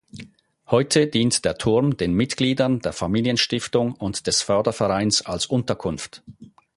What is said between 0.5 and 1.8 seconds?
Heute dient der